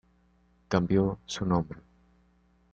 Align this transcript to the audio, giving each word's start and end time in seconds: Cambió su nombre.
Cambió 0.67 1.19
su 1.27 1.45
nombre. 1.45 1.79